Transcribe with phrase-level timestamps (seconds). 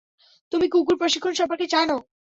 [0.51, 1.95] তুমি কুকুর প্রশিক্ষণ সম্পর্কে জানো?